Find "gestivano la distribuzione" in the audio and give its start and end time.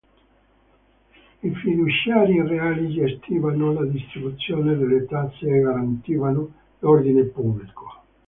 2.91-4.75